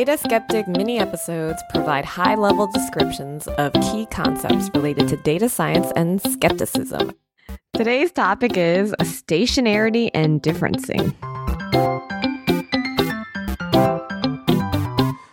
Data 0.00 0.16
Skeptic 0.16 0.66
mini 0.66 0.98
episodes 0.98 1.62
provide 1.68 2.06
high 2.06 2.34
level 2.34 2.66
descriptions 2.66 3.46
of 3.58 3.70
key 3.74 4.06
concepts 4.10 4.70
related 4.72 5.08
to 5.08 5.18
data 5.18 5.46
science 5.46 5.92
and 5.94 6.22
skepticism. 6.22 7.12
Today's 7.74 8.10
topic 8.10 8.56
is 8.56 8.94
stationarity 9.02 10.08
and 10.14 10.42
differencing. 10.42 11.14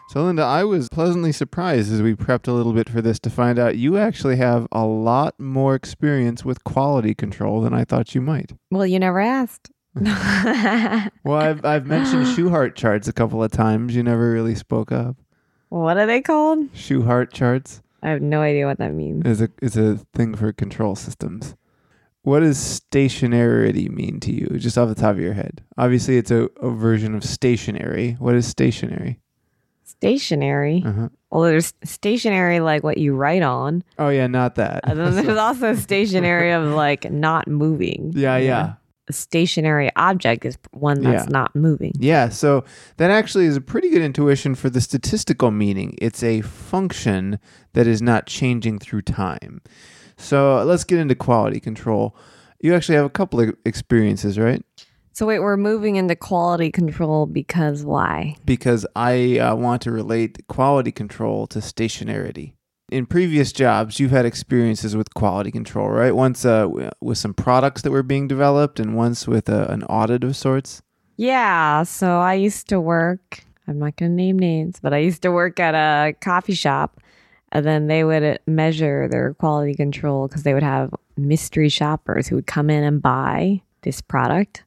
So, 0.10 0.26
Linda, 0.26 0.44
I 0.44 0.66
was 0.66 0.90
pleasantly 0.90 1.32
surprised 1.32 1.94
as 1.94 2.02
we 2.02 2.14
prepped 2.14 2.50
a 2.50 2.52
little 2.52 2.74
bit 2.74 2.90
for 2.90 3.02
this 3.02 3.22
to 3.22 3.30
find 3.30 3.58
out 3.58 3.78
you 3.78 3.98
actually 3.98 4.36
have 4.36 4.68
a 4.74 4.86
lot 4.86 5.40
more 5.40 5.76
experience 5.76 6.44
with 6.44 6.66
quality 6.66 7.16
control 7.16 7.62
than 7.62 7.74
I 7.74 7.86
thought 7.86 8.14
you 8.14 8.20
might. 8.20 8.52
Well, 8.70 8.86
you 8.86 9.00
never 9.00 9.22
asked. 9.22 9.72
Well, 11.24 11.38
I've, 11.38 11.64
I've 11.66 11.86
mentioned 11.86 12.26
Shewhart 12.36 12.76
charts 12.76 13.08
a 13.08 13.14
couple 13.14 13.44
of 13.44 13.52
times. 13.52 13.96
You 13.96 14.04
never 14.04 14.32
really 14.32 14.56
spoke 14.56 14.92
up. 14.92 15.16
what 15.70 15.98
are 15.98 16.06
they 16.06 16.22
called? 16.22 16.74
Shewhart 16.74 17.32
charts 17.34 17.82
I 18.04 18.10
have 18.10 18.22
no 18.22 18.42
idea 18.42 18.66
what 18.68 18.78
that 18.78 18.94
means. 18.94 19.26
is 19.26 19.42
a, 19.42 19.50
is 19.62 19.76
a 19.76 19.98
thing 20.14 20.36
for 20.36 20.54
control 20.54 20.96
systems. 20.96 21.56
What 22.22 22.42
does 22.42 22.58
stationarity 22.58 23.90
mean 23.90 24.20
to 24.22 24.32
you, 24.34 24.48
just 24.60 24.78
off 24.78 24.90
the 24.90 24.96
top 24.96 25.12
of 25.12 25.20
your 25.20 25.34
head? 25.34 25.64
Obviously, 25.78 26.18
it's 26.18 26.30
a, 26.32 26.50
a 26.62 26.70
version 26.70 27.16
of 27.16 27.24
stationary. 27.24 28.14
What 28.20 28.36
is 28.36 28.46
stationary? 28.46 29.20
Stationary. 29.84 30.84
Uh-huh. 30.86 31.10
Well, 31.32 31.42
there's 31.44 31.74
stationary 31.84 32.60
like 32.60 32.84
what 32.84 32.98
you 32.98 33.16
write 33.16 33.42
on, 33.44 33.84
Oh, 33.98 34.10
yeah, 34.10 34.28
not 34.28 34.56
that. 34.56 34.82
and 34.84 35.00
then 35.00 35.16
there's 35.26 35.38
also 35.38 35.74
stationary 35.76 36.52
of 36.52 36.66
like 36.74 37.10
not 37.12 37.48
moving. 37.48 38.12
yeah, 38.16 38.38
yeah. 38.38 38.74
A 39.10 39.14
stationary 39.14 39.90
object 39.96 40.46
is 40.46 40.58
one 40.72 41.02
that's 41.02 41.26
Yeah. 41.26 41.32
not 41.32 41.56
moving. 41.56 41.94
Yeah, 41.98 42.30
so 42.30 42.66
that 42.98 43.10
actually 43.10 43.46
is 43.46 43.56
a 43.56 43.62
pretty 43.62 43.90
good 43.90 44.02
intuition 44.02 44.54
for 44.54 44.70
the 44.70 44.82
statistical 44.82 45.50
meaning. 45.50 45.96
It's 46.02 46.24
a 46.24 46.42
function 46.42 47.40
that 47.74 47.88
is 47.88 48.02
not 48.02 48.26
changing 48.26 48.80
through 48.80 49.04
time. 49.04 49.62
So 50.18 50.64
let's 50.64 50.84
get 50.84 51.00
into 51.00 51.16
quality 51.16 51.60
control. 51.60 52.16
You 52.60 52.74
actually 52.76 52.96
have 52.96 53.06
a 53.06 53.10
couple 53.10 53.40
of 53.40 53.56
experiences, 53.66 54.38
right? 54.38 54.64
So 55.14 55.26
wait, 55.26 55.40
we're 55.40 55.58
moving 55.58 55.96
into 55.96 56.16
quality 56.16 56.72
control 56.72 57.26
because 57.26 57.84
why? 57.84 58.36
Because 58.46 58.86
I 58.96 59.40
uh, 59.40 59.56
want 59.56 59.82
to 59.84 59.92
relate 59.92 60.46
quality 60.48 60.92
control 60.92 61.48
to 61.48 61.60
stationarity. 61.60 62.54
In 62.90 63.06
previous 63.06 63.52
jobs, 63.52 64.00
you've 64.00 64.12
had 64.12 64.26
experiences 64.26 64.96
with 64.96 65.14
quality 65.14 65.52
control, 65.52 65.90
right? 65.90 66.16
Once 66.16 66.46
uh, 66.46 66.68
with 67.02 67.18
some 67.18 67.34
products 67.34 67.82
that 67.82 67.92
were 67.92 68.04
being 68.04 68.28
developed, 68.28 68.80
and 68.80 68.96
once 68.96 69.28
with 69.28 69.50
a, 69.50 69.70
an 69.72 69.84
audit 69.84 70.24
of 70.24 70.38
sorts. 70.38 70.82
Yeah, 71.18 71.84
so 71.84 72.20
I 72.20 72.36
used 72.36 72.70
to 72.70 72.80
work, 72.80 73.44
I'm 73.68 73.80
not 73.80 73.98
going 73.98 74.12
to 74.12 74.16
name 74.16 74.40
names, 74.40 74.80
but 74.80 74.94
I 74.94 75.00
used 75.00 75.22
to 75.24 75.32
work 75.32 75.60
at 75.60 75.74
a 75.74 76.14
coffee 76.14 76.54
shop 76.54 77.02
and 77.52 77.66
then 77.66 77.88
they 77.88 78.04
would 78.04 78.24
uh, 78.24 78.38
measure 78.46 79.08
their 79.08 79.34
quality 79.34 79.74
control 79.74 80.28
because 80.28 80.44
they 80.44 80.54
would 80.54 80.64
have 80.64 80.94
mystery 81.16 81.70
shoppers 81.70 82.28
who 82.28 82.36
would 82.36 82.48
come 82.48 82.70
in 82.70 82.84
and 82.84 83.02
buy 83.02 83.62
this 83.82 84.02
product 84.02 84.64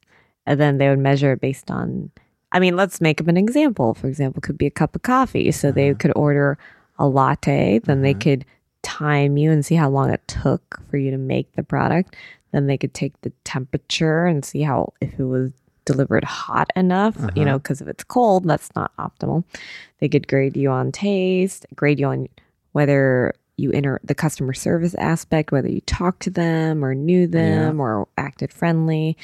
and 0.46 0.60
then 0.60 0.78
they 0.78 0.88
would 0.88 0.98
measure 0.98 1.32
it 1.32 1.40
based 1.40 1.70
on 1.70 2.10
I 2.52 2.58
mean, 2.58 2.74
let's 2.74 3.00
make 3.00 3.20
up 3.20 3.28
an 3.28 3.36
example. 3.36 3.94
For 3.94 4.08
example, 4.08 4.40
it 4.40 4.42
could 4.42 4.58
be 4.58 4.66
a 4.66 4.72
cup 4.72 4.96
of 4.96 5.02
coffee. 5.02 5.52
So 5.52 5.70
they 5.70 5.90
uh-huh. 5.90 5.98
could 6.00 6.12
order 6.16 6.58
a 7.00 7.08
latte, 7.08 7.80
then 7.80 8.02
they 8.02 8.12
mm-hmm. 8.12 8.20
could 8.20 8.44
time 8.82 9.36
you 9.36 9.50
and 9.50 9.64
see 9.64 9.74
how 9.74 9.90
long 9.90 10.10
it 10.10 10.26
took 10.28 10.80
for 10.88 10.96
you 10.96 11.10
to 11.10 11.18
make 11.18 11.52
the 11.56 11.62
product. 11.62 12.14
Then 12.52 12.66
they 12.66 12.78
could 12.78 12.94
take 12.94 13.20
the 13.22 13.32
temperature 13.44 14.26
and 14.26 14.44
see 14.44 14.62
how 14.62 14.92
if 15.00 15.18
it 15.18 15.24
was 15.24 15.52
delivered 15.84 16.24
hot 16.24 16.70
enough, 16.76 17.16
you 17.34 17.44
know, 17.44 17.52
uh-huh. 17.52 17.58
because 17.58 17.80
if 17.80 17.88
it's 17.88 18.04
cold, 18.04 18.44
that's 18.44 18.70
not 18.76 18.96
optimal. 18.96 19.44
They 19.98 20.08
could 20.08 20.28
grade 20.28 20.56
you 20.56 20.70
on 20.70 20.92
taste, 20.92 21.66
grade 21.74 21.98
you 21.98 22.06
on 22.06 22.28
whether 22.72 23.34
you 23.60 23.70
enter 23.72 24.00
the 24.02 24.14
customer 24.14 24.52
service 24.52 24.94
aspect, 24.94 25.52
whether 25.52 25.68
you 25.68 25.80
talked 25.82 26.22
to 26.22 26.30
them 26.30 26.84
or 26.84 26.94
knew 26.94 27.26
them 27.26 27.80
or 27.80 28.08
acted 28.16 28.52
friendly. 28.52 29.16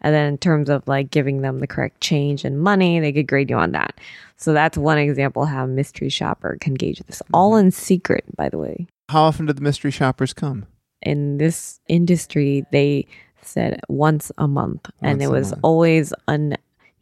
And 0.00 0.14
then 0.14 0.26
in 0.26 0.38
terms 0.38 0.68
of 0.68 0.86
like 0.86 1.10
giving 1.10 1.40
them 1.40 1.60
the 1.60 1.66
correct 1.66 2.00
change 2.00 2.44
and 2.44 2.60
money, 2.60 3.00
they 3.00 3.12
could 3.12 3.26
grade 3.26 3.50
you 3.50 3.56
on 3.56 3.72
that. 3.72 3.98
So 4.36 4.52
that's 4.52 4.76
one 4.76 4.98
example 4.98 5.46
how 5.46 5.64
a 5.64 5.68
mystery 5.68 6.08
shopper 6.08 6.58
can 6.60 6.74
gauge 6.74 7.00
this. 7.06 7.22
All 7.32 7.56
in 7.56 7.70
secret, 7.70 8.24
by 8.36 8.48
the 8.48 8.58
way. 8.58 8.86
How 9.08 9.22
often 9.22 9.46
do 9.46 9.52
the 9.52 9.62
mystery 9.62 9.90
shoppers 9.90 10.32
come? 10.32 10.66
In 11.02 11.38
this 11.38 11.80
industry, 11.88 12.64
they 12.72 13.06
said 13.42 13.80
once 13.88 14.32
a 14.38 14.48
month, 14.48 14.90
and 15.02 15.22
it 15.22 15.28
was 15.28 15.50
month. 15.50 15.60
always 15.62 16.14
un. 16.28 16.56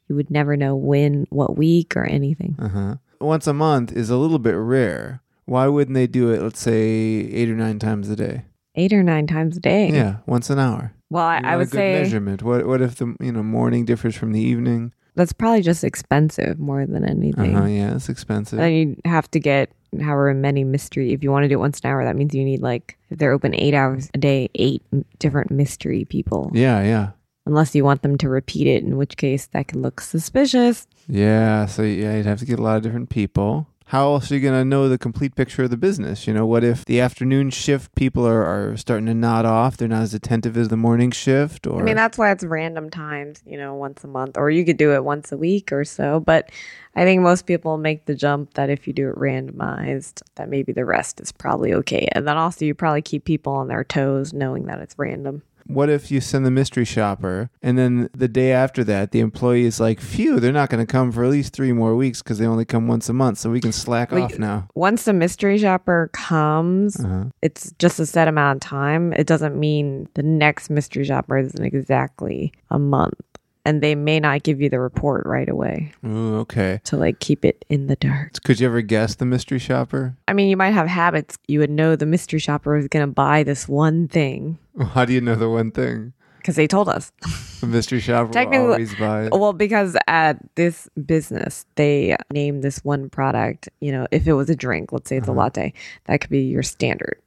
You 0.09 0.17
would 0.17 0.31
never 0.31 0.57
know 0.57 0.75
when, 0.75 1.27
what 1.31 1.57
week, 1.57 1.97
or 1.97 2.05
anything. 2.05 2.57
Uh 2.59 2.69
huh. 2.69 2.95
Once 3.21 3.47
a 3.47 3.53
month 3.53 3.93
is 3.93 4.11
a 4.11 4.17
little 4.17 4.41
bit 4.41 4.57
rare. 4.57 5.23
Why 5.53 5.67
wouldn't 5.67 5.95
they 5.95 6.07
do 6.07 6.31
it, 6.31 6.41
let's 6.41 6.61
say, 6.61 6.81
eight 6.81 7.51
or 7.51 7.55
nine 7.55 7.79
times 7.79 8.09
a 8.09 8.17
day? 8.17 8.47
Eight 8.75 8.95
or 8.95 9.03
nine 9.03 9.27
times 9.27 9.59
a 9.59 9.61
day. 9.61 9.91
Yeah, 9.91 10.17
once 10.25 10.49
an 10.49 10.59
hour. 10.59 10.95
Well, 11.11 11.25
I, 11.25 11.43
I 11.45 11.57
would 11.57 11.69
a 11.69 11.71
good 11.71 11.77
say 11.77 11.93
measurement. 11.93 12.43
What 12.43 12.67
what 12.67 12.81
if 12.81 12.95
the 12.97 13.15
you 13.21 13.33
know 13.33 13.43
morning 13.43 13.85
differs 13.85 14.17
from 14.17 14.33
the 14.33 14.41
evening? 14.41 14.93
that's 15.15 15.35
probably 15.35 15.61
just 15.61 15.85
expensive 15.85 16.59
more 16.59 16.87
than 16.87 17.05
anything. 17.07 17.53
huh. 17.53 17.67
Yeah, 17.67 17.95
it's 17.95 18.09
expensive. 18.09 18.59
And 18.59 18.65
then 18.65 18.73
you 18.73 18.97
have 19.05 19.31
to 19.33 19.39
get 19.41 19.71
however 20.01 20.33
many 20.33 20.65
mystery. 20.65 21.13
If 21.13 21.23
you 21.23 21.31
want 21.31 21.45
to 21.45 21.49
do 21.51 21.57
it 21.57 21.59
once 21.59 21.81
an 21.85 21.91
hour, 21.91 22.03
that 22.03 22.17
means 22.17 22.35
you 22.35 22.45
need 22.45 22.63
like 22.63 22.97
if 23.11 23.19
they're 23.19 23.33
open 23.33 23.55
eight 23.55 23.75
hours 23.75 24.09
a 24.15 24.19
day, 24.19 24.49
eight 24.55 24.83
different 25.19 25.51
mystery 25.51 26.07
people. 26.07 26.51
yeah, 26.55 26.83
yeah, 26.83 27.11
Unless 27.45 27.75
you 27.75 27.85
want 27.85 28.01
them 28.01 28.17
to 28.17 28.31
repeat 28.31 28.67
it, 28.67 28.83
in 28.85 28.97
which 28.97 29.19
case 29.19 29.49
that 29.53 29.69
could 29.69 29.83
look 29.83 30.01
suspicious. 30.01 30.87
yeah. 31.09 31.67
So 31.67 31.83
yeah, 31.83 32.17
you'd 32.17 32.25
have 32.25 32.39
to 32.39 32.47
get 32.47 32.59
a 32.59 32.63
lot 32.63 32.79
of 32.79 32.83
different 32.83 33.11
people. 33.11 33.67
How 33.87 34.13
else 34.15 34.31
are 34.31 34.35
you 34.35 34.41
gonna 34.41 34.65
know 34.65 34.89
the 34.89 34.99
complete 34.99 35.35
picture 35.35 35.65
of 35.65 35.71
the 35.71 35.77
business? 35.77 36.27
You 36.27 36.35
know, 36.35 36.47
what 36.47 36.65
if 36.65 36.85
the 36.85 37.01
afternoon 37.01 37.51
shift 37.51 37.95
people 37.95 38.27
are, 38.27 38.43
are 38.43 38.77
starting 38.77 39.07
to 39.07 39.15
nod 39.15 39.45
off? 39.45 39.77
They're 39.77 39.89
not 39.89 40.03
as 40.03 40.15
attentive 40.15 40.57
as 40.57 40.69
the 40.69 40.77
morning 40.77 41.11
shift, 41.11 41.67
or 41.67 41.81
I 41.81 41.83
mean, 41.83 41.97
that's 41.97 42.19
why 42.19 42.31
it's 42.31 42.45
random 42.45 42.91
times, 42.91 43.43
you 43.47 43.59
know, 43.59 43.75
once 43.75 44.05
a 44.05 44.09
month, 44.09 44.37
or 44.37 44.51
you 44.51 44.65
could 44.65 44.77
do 44.77 44.93
it 44.95 45.05
once 45.05 45.33
a 45.33 45.37
week 45.37 45.73
or 45.73 45.85
so. 45.85 46.21
But 46.21 46.51
I 46.95 47.05
think 47.05 47.23
most 47.23 47.47
people 47.47 47.79
make 47.79 48.05
the 48.07 48.15
jump 48.15 48.55
that 48.55 48.69
if 48.71 48.87
you 48.87 48.93
do 48.93 49.09
it 49.09 49.17
randomized, 49.17 50.23
that 50.35 50.49
maybe 50.49 50.73
the 50.73 50.85
rest 50.85 51.21
is 51.21 51.33
probably 51.33 51.73
okay. 51.75 52.09
And 52.13 52.29
then 52.29 52.37
also, 52.37 52.65
you 52.65 52.75
probably 52.75 53.03
keep 53.03 53.25
people 53.25 53.55
on 53.55 53.69
their 53.69 53.85
toes 53.85 54.33
knowing 54.33 54.67
that 54.67 54.81
it's 54.81 54.99
random. 54.99 55.43
What 55.67 55.89
if 55.91 56.11
you 56.11 56.21
send 56.21 56.45
the 56.47 56.51
mystery 56.51 56.85
shopper 56.85 57.51
and 57.63 57.79
then 57.79 58.09
the 58.17 58.29
day 58.29 58.53
after 58.53 58.85
that, 58.85 59.11
the 59.13 59.21
employee 59.21 59.65
is 59.65 59.81
like, 59.81 60.01
phew, 60.01 60.41
they're 60.41 60.53
not 60.53 60.71
going 60.71 60.85
to 60.85 60.91
come 60.91 61.13
for 61.13 61.25
at 61.25 61.31
least 61.31 61.53
three 61.53 61.73
more 61.73 61.95
weeks 61.97 62.23
because 62.23 62.39
they 62.39 62.47
only 62.47 62.65
come 62.65 62.89
once 62.89 63.09
a 63.09 63.13
month. 63.13 63.39
So 63.39 63.51
we 63.51 63.61
can 63.61 63.73
slack 63.73 64.13
Well, 64.13 64.25
off 64.25 64.39
now. 64.39 64.69
Once 64.75 65.05
the 65.05 65.13
mystery 65.13 65.59
shopper 65.59 66.11
comes, 66.13 66.99
Uh-huh. 66.99 67.25
it's 67.43 67.73
just 67.79 67.99
a 68.01 68.07
set 68.07 68.29
amount 68.29 68.57
of 68.65 68.69
time. 68.69 69.13
It 69.13 69.27
doesn't 69.27 69.57
mean 69.59 70.09
the 70.15 70.23
next 70.23 70.71
mystery 70.71 71.05
shopper 71.05 71.39
isn't 71.39 71.65
exactly 71.65 72.53
a 72.71 72.79
month. 72.79 73.15
And 73.65 73.81
they 73.81 73.95
may 73.95 74.19
not 74.19 74.43
give 74.43 74.61
you 74.61 74.69
the 74.69 74.81
report 74.81 75.25
right 75.25 75.49
away 75.49 75.93
Ooh, 76.05 76.39
okay. 76.39 76.81
to 76.85 76.97
like 76.97 77.21
keep 77.21 77.45
it 77.45 77.65
in 77.69 77.87
the 77.87 77.97
dark. 77.97 78.33
Could 78.45 78.59
you 78.59 78.67
ever 78.67 78.81
guess 78.81 79.15
the 79.15 79.25
mystery 79.25 79.61
shopper? 79.61 80.17
I 80.27 80.33
mean, 80.33 80.49
you 80.49 80.57
might 80.57 80.73
have 80.73 80.89
habits. 80.89 81.39
You 81.47 81.61
would 81.61 81.71
know 81.71 81.95
the 81.95 82.07
mystery 82.07 82.41
shopper 82.41 82.77
is 82.77 82.89
going 82.89 83.07
to 83.07 83.13
buy 83.13 83.45
this 83.45 83.69
one 83.69 84.09
thing 84.09 84.59
How 84.95 85.05
do 85.05 85.13
you 85.13 85.21
know 85.21 85.37
the 85.37 85.49
one 85.49 85.71
thing? 85.71 86.13
because 86.39 86.57
they 86.57 86.67
told 86.67 86.89
us. 86.89 87.13
The 87.61 87.69
mystery 87.69 88.01
shopper 88.01 88.27
will 88.27 88.33
Technically- 88.33 88.67
always 88.67 88.95
buy 88.97 89.27
it. 89.27 89.33
Well, 89.33 89.53
because 89.53 89.97
at 90.09 90.39
this 90.57 90.89
business, 91.07 91.65
they 91.77 92.17
named 92.33 92.65
this 92.65 92.85
one 92.85 93.09
product, 93.09 93.69
you 93.79 93.93
know, 93.93 94.09
if 94.11 94.27
it 94.27 94.33
was 94.33 94.51
a 94.51 94.57
drink, 94.57 94.91
let's 94.93 95.09
say 95.09 95.19
it's 95.19 95.29
a 95.29 95.31
uh-huh. 95.31 95.41
latte, 95.43 95.73
that 96.07 96.21
could 96.21 96.31
be 96.31 96.43
your 96.43 96.65
standard. 96.65 97.21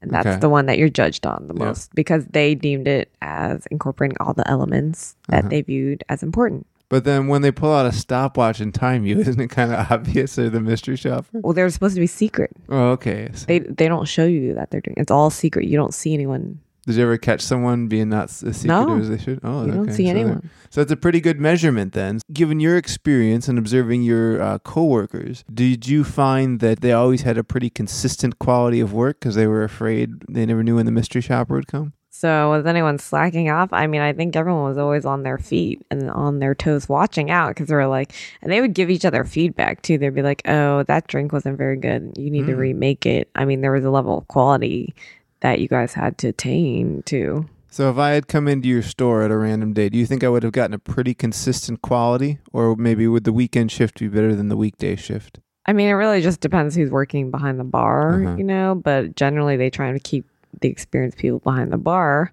And 0.00 0.10
that's. 0.12 0.26
Okay. 0.26 0.38
the 0.38 0.48
one 0.48 0.66
that 0.66 0.78
you're 0.78 0.88
judged 0.88 1.26
on 1.26 1.46
the 1.48 1.54
Yeah. 1.54 1.64
most 1.66 1.94
because 1.94 2.24
they 2.26 2.54
deemed 2.54 2.86
it 2.86 3.10
as 3.20 3.66
incorporating 3.70 4.16
all 4.20 4.32
the 4.34 4.48
elements 4.48 5.16
that 5.28 5.40
Uh-huh. 5.40 5.48
they 5.48 5.62
viewed 5.62 6.04
as 6.08 6.22
important. 6.22 6.66
But 6.90 7.04
then 7.04 7.26
when 7.28 7.42
they 7.42 7.50
pull 7.50 7.72
out 7.74 7.84
a 7.84 7.92
stopwatch 7.92 8.60
and 8.60 8.72
time 8.72 9.04
you, 9.04 9.18
isn't 9.20 9.40
it 9.40 9.48
kind 9.48 9.72
of 9.72 9.90
obvious 9.90 10.36
they're 10.36 10.48
the 10.50 10.60
mystery 10.60 10.96
shopper? 10.96 11.26
Well, 11.42 11.52
they're 11.52 11.68
supposed 11.70 11.94
to 11.96 12.00
be 12.00 12.06
secret. 12.06 12.50
Oh, 12.68 12.90
okay. 12.92 13.28
So 13.34 13.44
They 13.46 13.58
they 13.58 13.88
don't 13.88 14.06
show 14.08 14.24
you 14.24 14.54
that 14.54 14.70
they're 14.70 14.80
doing. 14.80 14.94
It's 14.96 15.10
all 15.10 15.30
secret. 15.30 15.66
You 15.66 15.76
don't 15.76 15.92
see 15.92 16.14
anyone. 16.14 16.60
Did 16.88 16.96
you 16.96 17.02
ever 17.04 17.18
catch 17.18 17.42
someone 17.42 17.86
being 17.86 18.08
not 18.08 18.24
as 18.24 18.56
secretive 18.56 18.66
No. 18.88 18.98
as 18.98 19.08
they 19.10 19.18
should? 19.18 19.40
Oh, 19.44 19.66
You 19.66 19.72
don't 19.72 19.80
okay. 19.82 19.92
see 19.92 20.06
So 20.06 20.10
anyone. 20.10 20.50
So 20.70 20.80
that's 20.80 20.90
a 20.92 20.96
pretty 20.96 21.20
good 21.20 21.38
measurement 21.38 21.92
then. 21.92 22.20
Given 22.32 22.60
your 22.60 22.76
experience 22.78 23.46
and 23.46 23.58
observing 23.58 24.02
your 24.02 24.40
uh, 24.40 24.58
coworkers, 24.60 25.44
did 25.52 25.86
you 25.86 26.02
find 26.02 26.60
that 26.60 26.80
they 26.80 26.92
always 26.92 27.22
had 27.22 27.36
a 27.36 27.44
pretty 27.44 27.68
consistent 27.70 28.38
quality 28.38 28.80
of 28.80 28.92
work 28.94 29.20
because 29.20 29.34
they 29.34 29.46
were 29.46 29.64
afraid 29.64 30.22
they 30.30 30.46
never 30.46 30.62
knew 30.62 30.76
when 30.76 30.86
the 30.86 30.92
mystery 30.92 31.20
shopper 31.20 31.54
would 31.54 31.66
come? 31.68 31.92
So 32.10 32.50
was 32.50 32.66
anyone 32.66 32.98
slacking 32.98 33.48
off? 33.48 33.72
I 33.72 33.86
mean, 33.86 34.00
I 34.00 34.12
think 34.12 34.34
everyone 34.34 34.64
was 34.64 34.76
always 34.78 35.04
on 35.04 35.22
their 35.22 35.38
feet 35.38 35.84
and 35.90 36.10
on 36.10 36.40
their 36.40 36.52
toes, 36.54 36.88
watching 36.88 37.30
out 37.30 37.50
because 37.50 37.68
they 37.68 37.74
were 37.76 37.86
like, 37.86 38.12
and 38.42 38.50
they 38.50 38.60
would 38.60 38.74
give 38.74 38.90
each 38.90 39.04
other 39.04 39.22
feedback 39.22 39.82
too. 39.82 39.98
They'd 39.98 40.14
be 40.14 40.22
like, 40.22 40.42
"Oh, 40.48 40.82
that 40.84 41.06
drink 41.06 41.32
wasn't 41.32 41.58
very 41.58 41.76
good. 41.76 42.12
You 42.16 42.30
need 42.30 42.46
to 42.46 42.54
Mm. 42.54 42.58
remake 42.58 43.06
it." 43.06 43.28
I 43.36 43.44
mean, 43.44 43.60
there 43.60 43.70
was 43.70 43.84
a 43.84 43.90
level 43.90 44.18
of 44.18 44.26
quality 44.26 44.94
that 45.40 45.60
you 45.60 45.68
guys 45.68 45.94
had 45.94 46.18
to 46.18 46.28
attain 46.28 47.02
to. 47.06 47.46
So 47.70 47.90
if 47.90 47.98
I 47.98 48.10
had 48.10 48.28
come 48.28 48.48
into 48.48 48.68
your 48.68 48.82
store 48.82 49.22
at 49.22 49.30
a 49.30 49.36
random 49.36 49.72
day, 49.74 49.88
do 49.90 49.98
you 49.98 50.06
think 50.06 50.24
I 50.24 50.28
would 50.28 50.42
have 50.42 50.52
gotten 50.52 50.74
a 50.74 50.78
pretty 50.78 51.14
consistent 51.14 51.82
quality, 51.82 52.38
or 52.52 52.74
maybe 52.76 53.06
would 53.06 53.24
the 53.24 53.32
weekend 53.32 53.70
shift 53.70 54.00
be 54.00 54.08
better 54.08 54.34
than 54.34 54.48
the 54.48 54.56
weekday 54.56 54.96
shift? 54.96 55.38
I 55.66 55.74
mean, 55.74 55.88
it 55.88 55.92
really 55.92 56.22
just 56.22 56.40
depends 56.40 56.74
who's 56.74 56.90
working 56.90 57.30
behind 57.30 57.60
the 57.60 57.64
bar, 57.64 58.22
Uh-huh. 58.22 58.36
you 58.36 58.44
know, 58.44 58.74
but 58.82 59.16
generally 59.16 59.56
they 59.58 59.68
try 59.68 59.92
to 59.92 59.98
keep 60.00 60.24
the 60.62 60.68
experienced 60.68 61.18
people 61.18 61.40
behind 61.40 61.70
the 61.70 61.76
bar 61.76 62.32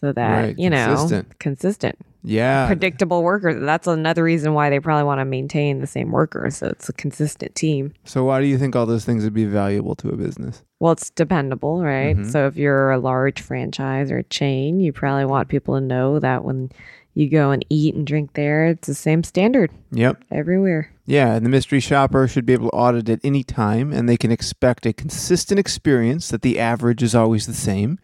so 0.00 0.12
that, 0.12 0.30
Right, 0.42 0.58
you 0.58 0.70
know, 0.70 0.86
consistent. 0.86 1.38
consistent, 1.38 1.96
Yeah. 2.22 2.66
predictable 2.66 3.22
workers. 3.22 3.60
That's 3.64 3.86
another 3.86 4.22
reason 4.22 4.54
why 4.54 4.70
they 4.70 4.80
probably 4.80 5.04
want 5.04 5.20
to 5.20 5.24
maintain 5.24 5.80
the 5.80 5.86
same 5.86 6.10
workers. 6.12 6.56
So 6.56 6.68
it's 6.68 6.88
a 6.88 6.92
consistent 6.92 7.54
team. 7.54 7.92
So 8.04 8.24
why 8.24 8.40
do 8.40 8.46
you 8.46 8.58
think 8.58 8.76
all 8.76 8.86
those 8.86 9.04
things 9.04 9.24
would 9.24 9.34
be 9.34 9.44
valuable 9.44 9.94
to 9.96 10.08
a 10.10 10.16
business? 10.16 10.62
Well, 10.80 10.92
it's 10.92 11.10
dependable, 11.10 11.82
right? 11.82 12.16
Mhm. 12.16 12.30
So 12.30 12.46
if 12.46 12.56
you're 12.56 12.90
a 12.90 12.98
large 12.98 13.40
franchise 13.40 14.10
or 14.12 14.18
a 14.18 14.22
chain, 14.24 14.80
you 14.80 14.92
probably 14.92 15.24
want 15.24 15.48
people 15.48 15.74
to 15.74 15.80
know 15.80 16.18
that 16.20 16.44
when 16.44 16.70
you 17.14 17.28
go 17.28 17.50
and 17.50 17.64
eat 17.68 17.96
and 17.96 18.06
drink 18.06 18.34
there, 18.34 18.66
it's 18.66 18.86
the 18.86 18.94
same 18.94 19.24
standard 19.24 19.72
Yep. 19.90 20.18
everywhere. 20.30 20.90
Yeah, 21.04 21.34
and 21.34 21.44
the 21.44 21.50
mystery 21.50 21.80
shopper 21.80 22.28
should 22.28 22.46
be 22.46 22.52
able 22.52 22.68
to 22.70 22.76
audit 22.76 23.08
at 23.08 23.20
any 23.24 23.42
time, 23.42 23.92
and 23.92 24.08
they 24.08 24.16
can 24.16 24.30
expect 24.30 24.86
a 24.86 24.92
consistent 24.92 25.58
experience 25.58 26.28
that 26.28 26.42
the 26.42 26.60
average 26.60 27.02
is 27.02 27.16
always 27.16 27.46
the 27.48 27.54
same, 27.54 27.98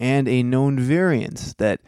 and 0.00 0.26
a 0.26 0.42
known 0.42 0.80
variance 0.80 1.54
that, 1.58 1.80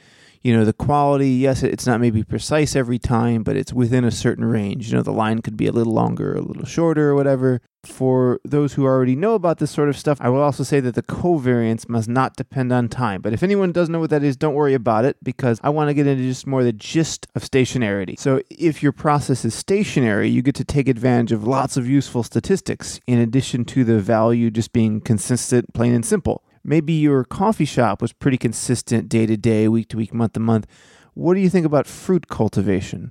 you 0.43 0.55
know, 0.55 0.65
the 0.65 0.73
quality, 0.73 1.31
yes, 1.31 1.63
it's 1.63 1.87
not 1.87 2.01
maybe 2.01 2.23
precise 2.23 2.77
every 2.77 2.99
time, 2.99 3.43
but 3.43 3.57
it's 3.57 3.73
within 3.73 4.05
a 4.05 4.11
certain 4.11 4.45
range. 4.45 4.91
You 4.91 4.97
know, 4.97 5.03
the 5.03 5.13
line 5.13 5.41
could 5.41 5.57
be 5.57 5.67
a 5.67 5.73
little 5.73 5.95
longer, 5.95 6.35
a 6.35 6.41
little 6.41 6.65
shorter, 6.65 7.11
or 7.11 7.15
whatever. 7.15 7.61
For 7.85 8.39
those 8.45 8.75
who 8.75 8.85
already 8.85 9.17
know 9.17 9.35
about 9.35 9.59
this 9.59 9.71
sort 9.71 9.89
of 9.89 9.97
stuff, 9.97 10.19
I 10.21 10.29
will 10.29 10.41
also 10.41 10.63
say 10.63 10.79
that 10.81 10.95
the 10.95 11.03
covariance 11.03 11.89
must 11.89 12.09
not 12.09 12.37
depend 12.37 12.73
on 12.73 12.89
time. 12.89 13.23
But 13.23 13.33
if 13.33 13.43
anyone 13.43 13.73
does 13.73 13.89
know 13.89 13.99
what 13.99 14.11
that 14.11 14.23
is, 14.23 14.37
don't 14.37 14.55
worry 14.55 14.75
about 14.75 15.05
it 15.05 15.17
because 15.23 15.59
I 15.63 15.71
want 15.71 15.89
to 15.89 15.95
get 15.95 16.07
into 16.07 16.23
just 16.23 16.47
more 16.47 16.63
the 16.63 16.73
gist 16.73 17.27
of 17.35 17.43
stationarity. 17.43 18.19
So 18.19 18.41
if 18.51 18.83
your 18.83 18.93
process 18.93 19.45
is 19.45 19.55
stationary, 19.55 20.29
you 20.29 20.43
get 20.43 20.55
to 20.57 20.65
take 20.65 20.89
advantage 20.89 21.33
of 21.33 21.45
lots 21.45 21.77
of 21.77 21.89
useful 21.89 22.23
statistics 22.23 23.01
in 23.07 23.19
addition 23.19 23.65
to 23.67 23.85
the 23.85 23.99
value 23.99 24.51
just 24.51 24.73
being 24.73 25.01
consistent, 25.01 25.73
plain 25.73 25.93
and 25.93 26.05
simple. 26.05 26.45
Maybe 26.65 26.93
your 26.93 27.25
coffee 27.25 27.65
shop 27.65 28.01
was 28.01 28.13
pretty 28.13 28.39
consistent 28.39 29.09
day 29.09 29.27
to 29.27 29.37
day, 29.37 29.69
week 29.69 29.89
to 29.89 29.97
week, 29.97 30.15
month 30.15 30.35
to 30.35 30.41
month. 30.41 30.67
What 31.15 31.35
do 31.35 31.41
you 31.41 31.51
think 31.51 31.67
about 31.67 31.87
fruit 31.87 32.29
cultivation? 32.29 33.11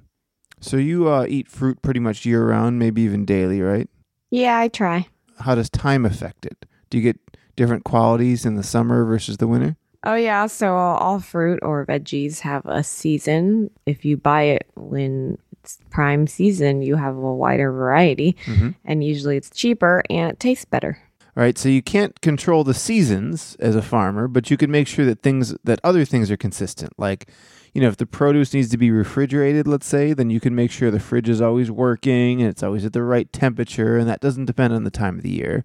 So 0.60 0.78
you 0.78 1.10
uh, 1.10 1.26
eat 1.28 1.48
fruit 1.50 1.82
pretty 1.82 2.00
much 2.00 2.26
year 2.26 2.48
round, 2.48 2.80
maybe 2.80 3.02
even 3.02 3.26
daily, 3.26 3.62
right? 3.62 3.90
Yeah, 4.30 4.58
I 4.58 4.68
try. 4.70 5.08
how 5.40 5.56
does 5.56 5.70
time 5.70 6.06
affect 6.06 6.46
it? 6.46 6.66
Do 6.90 6.98
you 6.98 7.04
get 7.04 7.20
different 7.56 7.84
qualities 7.84 8.46
in 8.46 8.56
the 8.56 8.64
summer 8.64 9.04
versus 9.06 9.38
the 9.38 9.48
winter? 9.48 9.76
Oh, 10.04 10.16
yeah. 10.16 10.46
So 10.48 10.74
all 10.76 11.20
fruit 11.20 11.60
or 11.62 11.86
veggies 11.86 12.40
have 12.40 12.66
a 12.66 12.84
season. 12.84 13.70
If 13.86 14.06
you 14.06 14.18
buy 14.18 14.44
it 14.44 14.70
when 14.76 15.38
it's 15.52 15.78
prime 15.90 16.26
season, 16.28 16.82
you 16.82 16.96
have 16.96 17.16
a 17.16 17.34
wider 17.36 17.72
variety, 17.72 18.36
Mhm. 18.46 18.76
and 18.86 19.04
usually 19.04 19.36
it's 19.38 19.50
cheaper 19.52 20.02
and 20.10 20.32
it 20.32 20.40
tastes 20.40 20.66
better. 20.66 20.98
Right, 21.34 21.58
so 21.58 21.70
you 21.70 21.82
can't 21.82 22.20
control 22.20 22.66
the 22.66 22.74
seasons 22.74 23.56
as 23.60 23.74
a 23.74 23.82
farmer, 23.82 24.28
but 24.28 24.52
you 24.52 24.58
can 24.58 24.70
make 24.70 24.86
sure 24.86 25.06
that 25.06 25.22
things 25.22 25.56
that 25.64 25.80
other 25.82 26.04
things 26.04 26.30
are 26.30 26.36
consistent. 26.36 26.92
Like, 26.98 27.30
you 27.74 27.80
know, 27.80 27.88
if 27.88 27.96
the 27.96 28.06
produce 28.06 28.54
needs 28.54 28.68
to 28.70 28.78
be 28.78 28.92
refrigerated, 28.92 29.66
let's 29.66 29.88
say, 29.88 30.12
then 30.12 30.30
you 30.30 30.42
can 30.42 30.54
make 30.54 30.72
sure 30.72 30.92
the 30.92 31.00
fridge 31.00 31.30
is 31.30 31.42
always 31.42 31.72
working 31.72 32.42
and 32.42 32.50
it's 32.50 32.64
always 32.64 32.84
at 32.84 32.92
the 32.92 33.02
right 33.02 33.32
temperature, 33.32 33.98
and 33.98 34.10
that 34.10 34.20
doesn't 34.20 34.44
depend 34.44 34.74
on 34.74 34.84
the 34.84 34.92
time 34.92 35.16
of 35.16 35.24
the 35.24 35.30
year. 35.30 35.64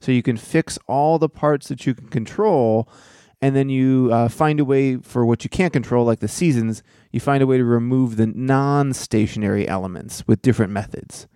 So 0.00 0.10
you 0.10 0.22
can 0.22 0.36
fix 0.36 0.80
all 0.88 1.20
the 1.20 1.28
parts 1.28 1.68
that 1.68 1.86
you 1.86 1.94
can 1.94 2.08
control, 2.08 2.88
and 3.40 3.54
then 3.54 3.68
you 3.68 4.10
uh, 4.12 4.28
find 4.28 4.58
a 4.58 4.64
way 4.64 4.96
for 4.96 5.24
what 5.24 5.44
you 5.44 5.48
can't 5.48 5.72
control, 5.72 6.04
like 6.04 6.18
the 6.18 6.28
seasons. 6.28 6.82
You 7.12 7.20
find 7.20 7.40
a 7.40 7.46
way 7.46 7.58
to 7.58 7.64
remove 7.64 8.16
the 8.16 8.26
non-stationary 8.26 9.68
elements 9.68 10.26
with 10.26 10.42
different 10.42 10.72
methods. 10.72 11.28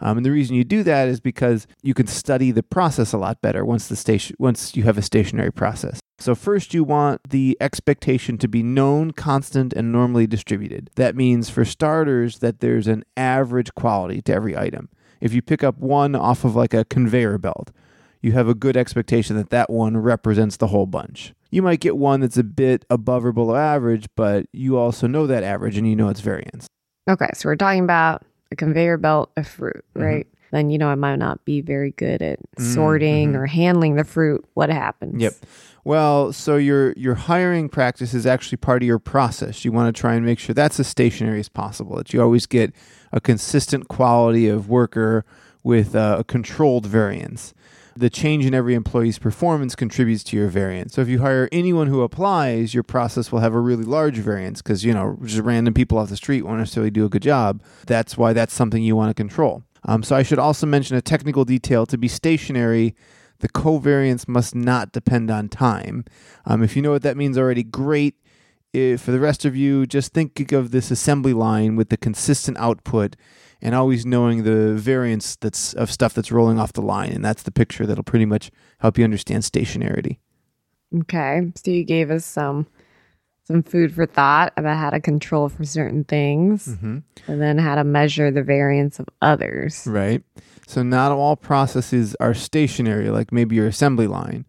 Um, 0.00 0.18
and 0.18 0.26
the 0.26 0.30
reason 0.30 0.56
you 0.56 0.64
do 0.64 0.82
that 0.82 1.08
is 1.08 1.20
because 1.20 1.66
you 1.82 1.94
can 1.94 2.06
study 2.06 2.50
the 2.50 2.62
process 2.62 3.12
a 3.12 3.18
lot 3.18 3.40
better 3.40 3.64
once 3.64 3.88
the 3.88 3.96
station 3.96 4.36
once 4.38 4.76
you 4.76 4.82
have 4.84 4.98
a 4.98 5.02
stationary 5.02 5.52
process. 5.52 6.00
So 6.18 6.34
first 6.34 6.72
you 6.72 6.82
want 6.82 7.20
the 7.28 7.56
expectation 7.60 8.38
to 8.38 8.48
be 8.48 8.62
known, 8.62 9.10
constant, 9.10 9.72
and 9.72 9.92
normally 9.92 10.26
distributed. 10.26 10.90
That 10.96 11.14
means 11.14 11.50
for 11.50 11.64
starters 11.64 12.38
that 12.38 12.60
there's 12.60 12.86
an 12.86 13.04
average 13.16 13.74
quality 13.74 14.22
to 14.22 14.32
every 14.32 14.56
item. 14.56 14.88
If 15.20 15.34
you 15.34 15.42
pick 15.42 15.62
up 15.62 15.78
one 15.78 16.14
off 16.14 16.44
of 16.44 16.56
like 16.56 16.74
a 16.74 16.84
conveyor 16.84 17.38
belt, 17.38 17.70
you 18.22 18.32
have 18.32 18.48
a 18.48 18.54
good 18.54 18.76
expectation 18.76 19.36
that 19.36 19.50
that 19.50 19.70
one 19.70 19.96
represents 19.96 20.56
the 20.56 20.68
whole 20.68 20.86
bunch. 20.86 21.34
You 21.50 21.62
might 21.62 21.80
get 21.80 21.96
one 21.96 22.20
that's 22.20 22.36
a 22.36 22.44
bit 22.44 22.84
above 22.90 23.24
or 23.24 23.32
below 23.32 23.54
average, 23.54 24.06
but 24.16 24.46
you 24.52 24.76
also 24.76 25.06
know 25.06 25.26
that 25.26 25.44
average 25.44 25.76
and 25.76 25.88
you 25.88 25.96
know 25.96 26.08
its 26.08 26.20
variance. 26.20 26.66
Okay, 27.08 27.28
so 27.34 27.48
we're 27.48 27.56
talking 27.56 27.84
about 27.84 28.24
a 28.52 28.56
conveyor 28.56 28.96
belt 28.98 29.30
of 29.36 29.46
fruit, 29.46 29.84
Mhm. 29.96 30.02
right? 30.02 30.26
Then 30.52 30.70
you 30.70 30.78
know 30.78 30.88
I 30.88 30.94
might 30.94 31.16
not 31.16 31.44
be 31.44 31.60
very 31.60 31.90
good 31.92 32.22
at 32.22 32.38
Mm, 32.58 32.74
sorting 32.74 33.32
mhm. 33.32 33.36
or 33.36 33.46
handling 33.46 33.96
the 33.96 34.04
fruit. 34.04 34.44
What 34.54 34.70
happens? 34.70 35.20
Yep. 35.20 35.34
Well, 35.84 36.32
so 36.32 36.56
your 36.56 36.92
your 36.92 37.14
hiring 37.14 37.68
practice 37.68 38.14
is 38.14 38.26
actually 38.26 38.58
part 38.58 38.82
of 38.82 38.86
your 38.86 38.98
process. 38.98 39.64
You 39.64 39.72
want 39.72 39.94
to 39.94 40.00
try 40.00 40.14
and 40.14 40.24
make 40.24 40.38
sure 40.38 40.54
that's 40.54 40.78
as 40.80 40.86
stationary 40.86 41.40
as 41.40 41.48
possible. 41.48 41.96
That 41.96 42.12
you 42.12 42.22
always 42.22 42.46
get 42.46 42.72
a 43.12 43.20
consistent 43.20 43.88
quality 43.88 44.48
of 44.48 44.68
worker 44.68 45.24
with 45.62 45.94
uh, 45.96 46.16
a 46.20 46.24
controlled 46.24 46.86
variance. 46.86 47.52
The 47.96 48.10
change 48.10 48.44
in 48.44 48.52
every 48.52 48.74
employee's 48.74 49.18
performance 49.18 49.74
contributes 49.74 50.22
to 50.24 50.36
your 50.36 50.48
variance. 50.48 50.94
So 50.94 51.00
if 51.00 51.08
you 51.08 51.20
hire 51.20 51.48
anyone 51.50 51.86
who 51.86 52.02
applies, 52.02 52.74
your 52.74 52.82
process 52.82 53.32
will 53.32 53.38
have 53.40 53.54
a 53.54 53.60
really 53.60 53.84
large 53.84 54.18
variance 54.18 54.60
because 54.60 54.84
you 54.84 54.92
know 54.92 55.18
just 55.24 55.42
random 55.42 55.72
people 55.72 55.96
off 55.96 56.10
the 56.10 56.16
street 56.16 56.42
won't 56.42 56.58
necessarily 56.58 56.90
do 56.90 57.06
a 57.06 57.08
good 57.08 57.22
job. 57.22 57.62
That's 57.86 58.18
why 58.18 58.32
that's 58.34 58.52
something 58.52 58.82
you 58.82 58.96
want 58.96 59.10
to 59.10 59.14
control. 59.14 59.62
Um, 59.84 60.02
so 60.02 60.14
I 60.14 60.22
should 60.22 60.38
also 60.38 60.66
mention 60.66 60.96
a 60.96 61.02
technical 61.02 61.44
detail 61.44 61.86
to 61.86 61.96
be 61.96 62.08
stationary 62.08 62.94
the 63.40 63.48
covariance 63.48 64.26
must 64.28 64.54
not 64.54 64.92
depend 64.92 65.30
on 65.30 65.48
time. 65.48 66.04
Um, 66.44 66.62
if 66.62 66.76
you 66.76 66.82
know 66.82 66.92
what 66.92 67.02
that 67.02 67.16
means 67.16 67.36
already, 67.36 67.62
great. 67.62 68.14
For 68.98 69.10
the 69.10 69.20
rest 69.20 69.44
of 69.44 69.56
you, 69.56 69.86
just 69.86 70.12
think 70.12 70.52
of 70.52 70.70
this 70.70 70.90
assembly 70.90 71.32
line 71.32 71.76
with 71.76 71.88
the 71.88 71.96
consistent 71.96 72.58
output 72.58 73.16
and 73.62 73.74
always 73.74 74.04
knowing 74.04 74.42
the 74.44 74.74
variance 74.74 75.34
that's 75.36 75.72
of 75.74 75.90
stuff 75.90 76.12
that's 76.12 76.30
rolling 76.30 76.58
off 76.58 76.74
the 76.74 76.82
line, 76.82 77.10
and 77.12 77.24
that's 77.24 77.42
the 77.42 77.50
picture 77.50 77.86
that'll 77.86 78.04
pretty 78.04 78.26
much 78.26 78.50
help 78.80 78.98
you 78.98 79.04
understand 79.04 79.44
stationarity. 79.44 80.18
Okay. 80.94 81.52
So 81.56 81.70
you 81.70 81.84
gave 81.84 82.10
us 82.10 82.24
some 82.24 82.66
some 83.44 83.62
food 83.62 83.94
for 83.94 84.06
thought 84.06 84.52
about 84.56 84.76
how 84.76 84.90
to 84.90 85.00
control 85.00 85.48
for 85.48 85.64
certain 85.64 86.02
things 86.04 86.66
Mm-hmm. 86.66 86.98
and 87.28 87.40
then 87.40 87.58
how 87.58 87.76
to 87.76 87.84
measure 87.84 88.30
the 88.30 88.42
variance 88.42 88.98
of 88.98 89.06
others. 89.22 89.86
Right. 89.86 90.22
So 90.66 90.82
not 90.82 91.12
all 91.12 91.36
processes 91.36 92.16
are 92.18 92.34
stationary, 92.34 93.08
like 93.08 93.30
maybe 93.32 93.54
your 93.56 93.68
assembly 93.68 94.08
line. 94.08 94.44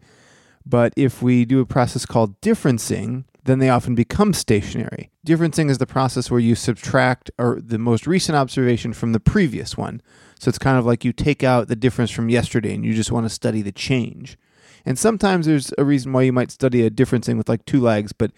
But 0.68 0.92
if 0.96 1.22
we 1.22 1.46
do 1.46 1.60
a 1.60 1.66
process 1.66 2.04
called 2.04 2.38
differencing, 2.42 3.24
then 3.44 3.58
they 3.58 3.70
often 3.70 3.94
become 3.94 4.34
stationary. 4.34 5.10
Differencing 5.26 5.70
is 5.70 5.78
the 5.78 5.86
process 5.86 6.30
where 6.30 6.40
you 6.40 6.54
subtract 6.54 7.30
or 7.38 7.58
the 7.62 7.78
most 7.78 8.06
recent 8.06 8.36
observation 8.36 8.92
from 8.92 9.12
the 9.12 9.20
previous 9.20 9.78
one. 9.78 10.02
So 10.38 10.50
it's 10.50 10.58
kind 10.58 10.78
of 10.78 10.84
like 10.84 11.04
you 11.04 11.12
take 11.14 11.42
out 11.42 11.68
the 11.68 11.76
difference 11.76 12.10
from 12.10 12.28
yesterday 12.28 12.74
and 12.74 12.84
you 12.84 12.92
just 12.92 13.10
want 13.10 13.24
to 13.24 13.30
study 13.30 13.62
the 13.62 13.72
change. 13.72 14.36
And 14.84 14.98
sometimes 14.98 15.46
there's 15.46 15.72
a 15.78 15.84
reason 15.84 16.12
why 16.12 16.22
you 16.22 16.32
might 16.32 16.50
study 16.50 16.84
a 16.84 16.90
differencing 16.90 17.38
with 17.38 17.48
like 17.48 17.64
two 17.64 17.80
lags, 17.80 18.12
but 18.12 18.32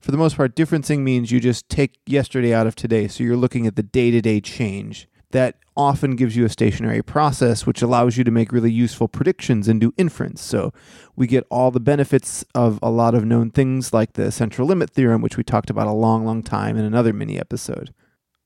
for 0.00 0.10
the 0.10 0.18
most 0.18 0.36
part, 0.36 0.56
differencing 0.56 1.00
means 1.00 1.30
you 1.30 1.40
just 1.40 1.68
take 1.68 1.98
yesterday 2.04 2.52
out 2.52 2.66
of 2.66 2.74
today. 2.74 3.06
So 3.06 3.22
you're 3.22 3.36
looking 3.36 3.66
at 3.66 3.76
the 3.76 3.82
day 3.82 4.10
to 4.10 4.20
day 4.20 4.40
change. 4.40 5.08
That 5.30 5.56
often 5.76 6.16
gives 6.16 6.36
you 6.36 6.44
a 6.44 6.48
stationary 6.48 7.02
process, 7.02 7.66
which 7.66 7.82
allows 7.82 8.16
you 8.16 8.24
to 8.24 8.30
make 8.30 8.52
really 8.52 8.72
useful 8.72 9.08
predictions 9.08 9.68
and 9.68 9.80
do 9.80 9.92
inference. 9.96 10.42
So 10.42 10.72
we 11.14 11.26
get 11.26 11.46
all 11.50 11.70
the 11.70 11.80
benefits 11.80 12.44
of 12.54 12.78
a 12.82 12.90
lot 12.90 13.14
of 13.14 13.24
known 13.24 13.50
things 13.50 13.92
like 13.92 14.14
the 14.14 14.32
central 14.32 14.66
limit 14.66 14.90
theorem, 14.90 15.22
which 15.22 15.36
we 15.36 15.44
talked 15.44 15.70
about 15.70 15.86
a 15.86 15.92
long, 15.92 16.24
long 16.24 16.42
time 16.42 16.76
in 16.76 16.84
another 16.84 17.12
mini 17.12 17.38
episode. 17.38 17.92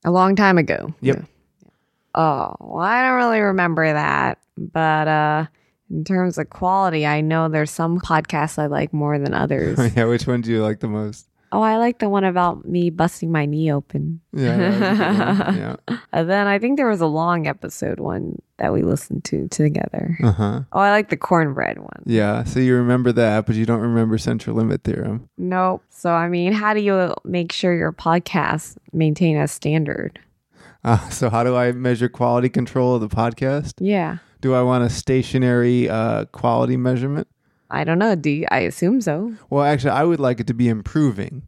A 0.04 0.10
long 0.10 0.34
time 0.34 0.58
ago. 0.58 0.94
Yep. 1.00 1.16
Yeah. 1.16 1.24
Oh, 2.14 2.56
well, 2.58 2.84
I 2.84 3.02
don't 3.02 3.16
really 3.16 3.40
remember 3.40 3.92
that. 3.92 4.38
But 4.56 5.08
uh 5.08 5.46
in 5.90 6.04
terms 6.04 6.38
of 6.38 6.50
quality, 6.50 7.04
I 7.04 7.20
know 7.20 7.48
there's 7.48 7.70
some 7.70 8.00
podcasts 8.00 8.58
I 8.58 8.66
like 8.66 8.92
more 8.92 9.18
than 9.18 9.34
others. 9.34 9.78
yeah, 9.96 10.04
which 10.04 10.26
one 10.26 10.40
do 10.40 10.50
you 10.50 10.62
like 10.62 10.80
the 10.80 10.88
most? 10.88 11.26
Oh, 11.52 11.62
I 11.62 11.76
like 11.76 11.98
the 11.98 12.08
one 12.08 12.24
about 12.24 12.64
me 12.64 12.90
busting 12.90 13.30
my 13.32 13.46
knee 13.46 13.72
open. 13.72 14.20
Yeah, 14.32 14.56
that 14.56 14.68
was 14.68 14.76
a 14.76 14.78
good 14.78 15.46
one. 15.46 15.56
yeah. 15.88 15.96
And 16.12 16.28
then 16.28 16.46
I 16.46 16.58
think 16.58 16.76
there 16.76 16.88
was 16.88 17.00
a 17.00 17.06
long 17.06 17.46
episode 17.46 18.00
one 18.00 18.40
that 18.58 18.72
we 18.72 18.82
listened 18.82 19.24
to 19.24 19.48
together. 19.48 20.18
Uh 20.22 20.32
huh. 20.32 20.60
Oh, 20.72 20.80
I 20.80 20.90
like 20.90 21.08
the 21.08 21.16
cornbread 21.16 21.78
one. 21.78 22.02
Yeah. 22.04 22.44
So 22.44 22.60
you 22.60 22.74
remember 22.76 23.12
that, 23.12 23.46
but 23.46 23.54
you 23.54 23.64
don't 23.66 23.80
remember 23.80 24.18
central 24.18 24.56
limit 24.56 24.82
theorem. 24.84 25.28
Nope. 25.38 25.82
So 25.90 26.12
I 26.12 26.28
mean, 26.28 26.52
how 26.52 26.74
do 26.74 26.80
you 26.80 27.14
make 27.24 27.52
sure 27.52 27.74
your 27.74 27.92
podcasts 27.92 28.76
maintain 28.92 29.36
a 29.36 29.46
standard? 29.48 30.18
Uh, 30.84 31.08
so 31.10 31.30
how 31.30 31.44
do 31.44 31.56
I 31.56 31.72
measure 31.72 32.08
quality 32.08 32.48
control 32.48 32.94
of 32.94 33.00
the 33.00 33.08
podcast? 33.08 33.74
Yeah. 33.78 34.18
Do 34.40 34.54
I 34.54 34.62
want 34.62 34.84
a 34.84 34.90
stationary 34.90 35.88
uh, 35.88 36.24
quality 36.26 36.76
measurement? 36.76 37.28
I 37.70 37.84
don't 37.84 37.98
know. 37.98 38.16
You, 38.24 38.46
I 38.50 38.60
assume 38.60 39.00
so? 39.00 39.34
Well, 39.48 39.64
actually, 39.64 39.90
I 39.92 40.04
would 40.04 40.20
like 40.20 40.40
it 40.40 40.46
to 40.48 40.54
be 40.54 40.68
improving. 40.68 41.42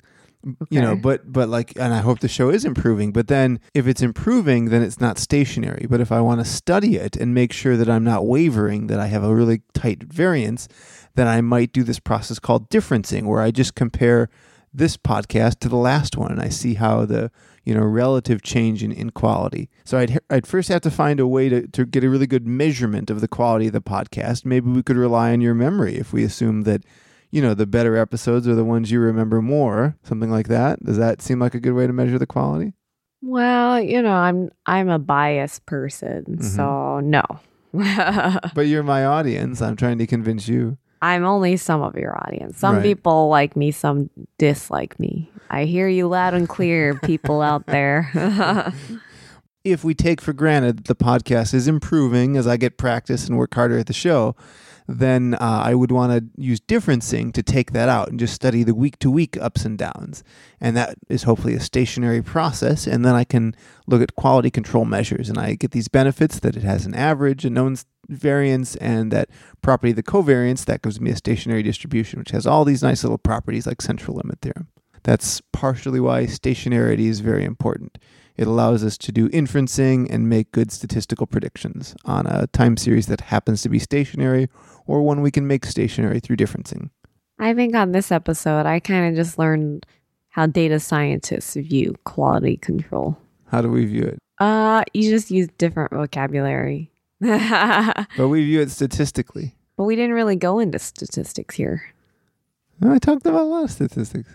you 0.71 0.81
know 0.81 0.97
but 0.97 1.33
but 1.33 1.49
like 1.49 1.73
and 1.76 1.95
i 1.95 1.99
hope 2.00 2.19
the 2.19 2.26
show 2.26 2.50
is 2.50 2.64
improving 2.64 3.12
but 3.12 3.29
then 3.29 3.61
if 3.75 3.87
it's 3.87 4.02
improving 4.02 4.71
then 4.71 4.83
it's 4.83 5.00
not 5.00 5.17
stationary 5.17 5.87
but 5.88 6.00
if 6.00 6.11
i 6.11 6.21
want 6.21 6.41
to 6.41 6.45
study 6.45 6.97
it 6.97 7.14
and 7.14 7.33
make 7.33 7.52
sure 7.52 7.76
that 7.76 7.88
i'm 7.88 8.02
not 8.02 8.26
wavering 8.26 8.88
that 8.88 8.99
i 8.99 9.07
have 9.07 9.23
a 9.23 9.33
really 9.33 9.62
tight 9.73 10.02
variance 10.02 10.67
then 11.14 11.29
i 11.29 11.41
might 11.41 11.73
do 11.73 11.85
this 11.85 12.00
process 12.00 12.41
called 12.41 12.69
differencing 12.71 13.23
where 13.26 13.41
i 13.41 13.52
just 13.52 13.76
compare 13.76 14.29
this 14.75 14.97
podcast 14.97 15.59
to 15.61 15.69
the 15.69 15.76
last 15.76 16.17
one 16.17 16.31
and 16.33 16.41
i 16.41 16.49
see 16.49 16.75
how 16.75 17.05
the 17.05 17.31
you 17.64 17.75
know 17.75 17.83
relative 17.85 18.43
change 18.43 18.83
in, 18.83 18.91
in 18.93 19.11
quality 19.11 19.69
so 19.85 19.99
I'd, 19.99 20.19
I'd 20.31 20.47
first 20.47 20.69
have 20.71 20.81
to 20.83 20.91
find 20.91 21.21
a 21.21 21.26
way 21.26 21.49
to, 21.49 21.67
to 21.69 21.85
get 21.85 22.02
a 22.05 22.09
really 22.11 22.26
good 22.26 22.47
measurement 22.47 23.11
of 23.11 23.21
the 23.21 23.29
quality 23.29 23.67
of 23.69 23.73
the 23.73 23.83
podcast 23.83 24.45
maybe 24.45 24.71
we 24.71 24.83
could 24.83 24.97
rely 24.97 25.33
on 25.33 25.41
your 25.41 25.55
memory 25.55 25.97
if 25.97 26.12
we 26.12 26.25
assume 26.25 26.62
that 26.62 26.85
you 27.35 27.41
know, 27.41 27.55
the 27.55 27.67
better 27.67 27.97
episodes 27.97 28.47
are 28.47 28.55
the 28.55 28.62
ones 28.62 28.91
you 28.91 29.00
remember 29.00 29.41
more, 29.41 29.97
something 30.02 30.31
like 30.31 30.49
that. 30.49 30.85
Does 30.85 30.99
that 30.99 31.23
seem 31.23 31.38
like 31.38 31.55
a 31.55 31.61
good 31.61 31.73
way 31.73 31.87
to 31.87 31.93
measure 31.95 32.19
the 32.19 32.26
quality? 32.26 32.75
Well, 33.23 33.81
you 33.81 34.02
know, 34.02 34.12
I'm 34.12 34.50
I'm 34.67 34.91
a 34.91 34.99
biased 34.99 35.64
person, 35.64 36.25
Mm-hmm. 36.29 36.43
so 36.45 37.00
no. 37.00 37.23
But 38.55 38.67
you're 38.67 38.83
my 38.83 39.07
audience. 39.07 39.62
I'm 39.62 39.76
trying 39.76 39.97
to 39.97 40.07
convince 40.07 40.47
you. 40.47 40.76
I'm 41.02 41.25
only 41.25 41.56
some 41.59 41.82
of 41.82 41.97
your 41.97 42.16
audience. 42.26 42.59
Some 42.59 42.76
Right. 42.76 42.85
people 42.85 43.28
like 43.28 43.56
me, 43.56 43.73
some 43.73 44.09
dislike 44.38 44.99
me. 45.00 45.28
I 45.50 45.64
hear 45.64 45.88
you 45.88 46.06
loud 46.09 46.32
and 46.32 46.49
clear, 46.49 46.94
people 46.94 47.42
out 47.42 47.66
there. 47.66 48.09
If 49.64 49.85
we 49.85 49.94
take 49.94 50.21
for 50.21 50.32
granted 50.32 50.78
that 50.78 50.85
the 50.87 50.97
podcast 50.97 51.54
is 51.54 51.68
improving 51.68 52.37
as 52.37 52.49
I 52.49 52.56
get 52.56 52.76
practice 52.78 53.28
and 53.28 53.38
work 53.38 53.54
harder 53.54 53.78
at 53.78 53.87
the 53.87 53.92
show, 53.92 54.35
then 54.88 55.35
uh, 55.35 55.38
I 55.64 55.76
would 55.76 55.92
want 55.92 56.11
to 56.11 56.42
use 56.42 56.59
differencing 56.61 57.32
to 57.35 57.44
take 57.44 57.71
that 57.71 57.88
out 57.88 58.09
and 58.09 58.18
just 58.18 58.35
study 58.35 58.64
the 58.64 58.75
week 58.75 58.99
to 58.99 59.09
week 59.09 59.37
ups 59.40 59.64
and 59.64 59.78
downs. 59.78 60.25
And 60.61 60.76
that 60.76 60.97
is 61.09 61.23
hopefully 61.23 61.54
a 61.54 61.61
stationary 61.61 62.23
process. 62.23 62.88
And 62.88 63.04
then 63.04 63.14
I 63.14 63.23
can 63.23 63.54
look 63.87 64.02
at 64.02 64.16
quality 64.16 64.50
control 64.50 64.85
measures 64.85 65.28
and 65.28 65.38
I 65.38 65.54
get 65.54 65.71
these 65.71 65.87
benefits 65.87 66.40
that 66.40 66.56
it 66.56 66.64
has 66.64 66.85
an 66.85 66.94
average, 66.97 67.44
and 67.44 67.54
no 67.54 67.71
s- 67.71 67.85
variance, 68.09 68.76
and 68.76 69.11
that 69.12 69.28
property, 69.61 69.90
of 69.90 69.97
the 69.97 70.02
covariance, 70.02 70.64
that 70.64 70.82
gives 70.82 71.00
me 71.00 71.11
a 71.11 71.16
stationary 71.16 71.62
distribution, 71.62 72.18
which 72.18 72.30
has 72.30 72.47
all 72.47 72.64
these 72.64 72.82
nice 72.82 73.02
little 73.02 73.18
properties 73.18 73.66
like 73.66 73.80
central 73.80 74.16
limit 74.16 74.40
theorem. 74.40 74.68
That's 75.02 75.40
partially 75.52 76.00
why 76.00 76.25
stationarity 76.25 77.06
is 77.06 77.21
very 77.21 77.44
important. 77.44 77.99
It 78.37 78.47
allows 78.47 78.82
us 78.85 78.97
to 78.99 79.12
do 79.12 79.28
inferencing 79.28 80.09
and 80.11 80.28
make 80.28 80.52
good 80.52 80.73
statistical 80.73 81.26
predictions 81.26 81.94
on 82.04 82.26
a 82.26 82.47
time 82.49 82.76
series 82.76 83.06
that 83.06 83.21
happens 83.23 83.62
to 83.62 83.68
be 83.68 83.78
stationary 83.78 84.49
or 84.87 85.02
one 85.02 85.21
we 85.21 85.30
can 85.30 85.47
make 85.47 85.66
stationary 85.66 86.21
through 86.21 86.37
differencing. 86.37 86.90
I 87.38 87.54
think 87.54 87.75
on 87.75 87.92
this 87.92 88.12
episode, 88.12 88.66
I 88.66 88.80
kind 88.80 89.09
of 89.09 89.16
just 89.16 89.38
learned 89.38 89.87
how 90.28 90.47
data 90.47 90.80
scientists 90.80 91.54
view 91.54 91.94
quality 92.04 92.56
control. 92.56 93.18
How 93.49 93.61
do 93.61 93.68
we 93.68 93.85
view 93.85 94.04
it? 94.04 94.18
Uh, 94.38 94.82
you 94.94 95.11
just 95.11 95.30
use 95.30 95.49
different 95.59 95.92
vocabulary. 95.92 96.91
But 97.23 98.29
we 98.29 98.45
view 98.45 98.61
it 98.61 98.71
statistically. 98.71 99.55
But 99.75 99.85
we 99.85 99.97
didn't 99.97 100.14
really 100.14 100.37
go 100.37 100.59
into 100.59 100.79
statistics 100.79 101.55
here. 101.55 101.95
I 102.87 102.99
talked 102.99 103.25
about 103.25 103.41
a 103.41 103.45
lot 103.45 103.64
of 103.64 103.71
statistics. 103.71 104.29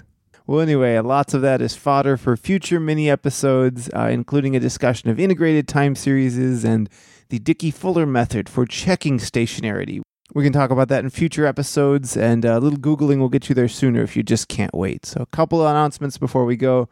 Well, 0.48 0.62
anyway, 0.62 0.98
lots 1.00 1.36
of 1.36 1.44
that 1.44 1.62
is 1.62 1.76
fodder 1.76 2.18
for 2.18 2.36
future 2.36 2.80
mini 2.80 3.08
episodes, 3.08 3.88
uh, 3.96 4.10
including 4.12 4.56
a 4.56 4.60
discussion 4.60 5.10
of 5.10 5.20
integrated 5.20 5.68
time 5.68 5.94
series 5.94 6.64
and 6.66 6.90
the 7.30 7.38
Dickey 7.38 7.70
Fuller 7.70 8.08
method 8.08 8.50
for 8.50 8.66
checking 8.66 9.20
stationarity. 9.20 10.02
We 10.34 10.44
can 10.44 10.54
talk 10.54 10.72
about 10.72 10.88
that 10.88 11.04
in 11.04 11.10
future 11.10 11.46
episodes, 11.46 12.18
and 12.18 12.46
uh, 12.46 12.58
a 12.58 12.60
little 12.60 12.80
Googling 12.80 13.20
will 13.20 13.30
get 13.30 13.48
you 13.48 13.56
there 13.56 13.68
sooner 13.68 14.02
if 14.02 14.18
you 14.18 14.24
just 14.24 14.48
can't 14.48 14.74
wait. 14.74 15.06
So, 15.06 15.22
a 15.22 15.26
couple 15.28 15.62
of 15.62 15.70
announcements 15.70 16.18
before 16.18 16.46
we 16.46 16.56
go. 16.56 16.90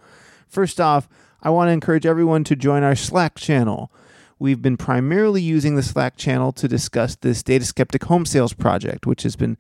First 0.47 0.79
off, 0.79 1.09
I 1.41 1.49
want 1.49 1.69
to 1.69 1.73
encourage 1.73 2.05
everyone 2.05 2.43
to 2.45 2.55
join 2.55 2.83
our 2.83 2.95
Slack 2.95 3.35
channel. 3.35 3.91
We've 4.37 4.61
been 4.61 4.75
primarily 4.75 5.41
using 5.41 5.75
the 5.75 5.83
Slack 5.83 6.17
channel 6.17 6.51
to 6.53 6.67
discuss 6.67 7.15
this 7.15 7.41
Data 7.41 7.63
Skeptic 7.63 8.03
home 8.03 8.25
sales 8.25 8.53
project, 8.53 9.05
which 9.05 9.23
has 9.23 9.37
been 9.37 9.57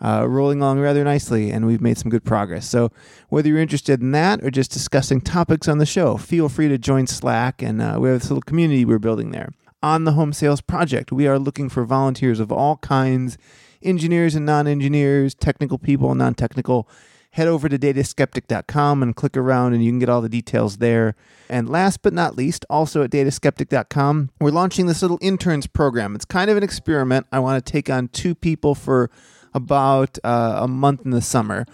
uh, 0.00 0.26
rolling 0.28 0.60
along 0.60 0.80
rather 0.80 1.02
nicely, 1.02 1.50
and 1.50 1.66
we've 1.66 1.80
made 1.80 1.96
some 1.96 2.10
good 2.10 2.24
progress. 2.24 2.68
So, 2.68 2.92
whether 3.30 3.48
you're 3.48 3.58
interested 3.58 4.02
in 4.02 4.12
that 4.12 4.44
or 4.44 4.50
just 4.50 4.70
discussing 4.70 5.22
topics 5.22 5.66
on 5.66 5.78
the 5.78 5.86
show, 5.86 6.18
feel 6.18 6.48
free 6.48 6.68
to 6.68 6.76
join 6.76 7.06
Slack, 7.06 7.62
and 7.62 7.80
uh, 7.80 7.96
we 7.98 8.10
have 8.10 8.20
this 8.20 8.30
little 8.30 8.42
community 8.42 8.84
we're 8.84 8.98
building 8.98 9.30
there. 9.30 9.52
On 9.82 10.04
the 10.04 10.12
home 10.12 10.32
sales 10.32 10.60
project, 10.60 11.10
we 11.10 11.26
are 11.26 11.38
looking 11.38 11.68
for 11.68 11.84
volunteers 11.84 12.38
of 12.38 12.52
all 12.52 12.76
kinds 12.76 13.38
engineers 13.82 14.34
and 14.34 14.44
non 14.44 14.66
engineers, 14.66 15.34
technical 15.34 15.78
people 15.78 16.10
and 16.10 16.18
non 16.18 16.34
technical. 16.34 16.88
Head 17.32 17.46
over 17.46 17.68
to 17.68 17.78
dataskeptic.com 17.78 19.02
and 19.02 19.14
click 19.14 19.36
around, 19.36 19.74
and 19.74 19.84
you 19.84 19.90
can 19.90 19.98
get 19.98 20.08
all 20.08 20.20
the 20.20 20.28
details 20.28 20.78
there. 20.78 21.14
And 21.48 21.68
last 21.68 22.02
but 22.02 22.12
not 22.12 22.36
least, 22.36 22.64
also 22.70 23.02
at 23.02 23.10
dataskeptic.com, 23.10 24.30
we're 24.40 24.50
launching 24.50 24.86
this 24.86 25.02
little 25.02 25.18
interns 25.20 25.66
program. 25.66 26.14
It's 26.14 26.24
kind 26.24 26.50
of 26.50 26.56
an 26.56 26.62
experiment. 26.62 27.26
I 27.30 27.38
want 27.38 27.64
to 27.64 27.72
take 27.72 27.90
on 27.90 28.08
two 28.08 28.34
people 28.34 28.74
for 28.74 29.10
about 29.54 30.18
uh, 30.24 30.60
a 30.62 30.68
month 30.68 31.04
in 31.04 31.10
the 31.10 31.20
summer. 31.20 31.66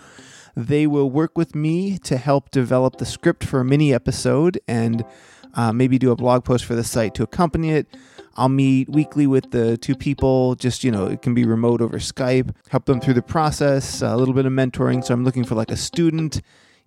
They 0.56 0.86
will 0.86 1.10
work 1.10 1.36
with 1.36 1.54
me 1.54 1.98
to 1.98 2.16
help 2.16 2.50
develop 2.50 2.96
the 2.96 3.06
script 3.06 3.44
for 3.44 3.60
a 3.60 3.64
mini 3.64 3.92
episode 3.92 4.60
and 4.68 5.04
uh, 5.54 5.72
maybe 5.72 5.98
do 5.98 6.10
a 6.10 6.16
blog 6.16 6.44
post 6.44 6.64
for 6.64 6.74
the 6.74 6.84
site 6.84 7.14
to 7.14 7.22
accompany 7.22 7.70
it. 7.70 7.96
I'll 8.36 8.48
meet 8.48 8.88
weekly 8.88 9.26
with 9.26 9.50
the 9.50 9.76
two 9.76 9.94
people, 9.94 10.54
just, 10.56 10.84
you 10.84 10.90
know, 10.90 11.06
it 11.06 11.22
can 11.22 11.34
be 11.34 11.44
remote 11.44 11.80
over 11.80 11.98
Skype, 11.98 12.54
help 12.68 12.86
them 12.86 13.00
through 13.00 13.14
the 13.14 13.22
process, 13.22 14.02
a 14.02 14.16
little 14.16 14.34
bit 14.34 14.46
of 14.46 14.52
mentoring. 14.52 15.04
So 15.04 15.14
I'm 15.14 15.24
looking 15.24 15.44
for 15.44 15.54
like 15.54 15.70
a 15.70 15.76
student 15.76 16.40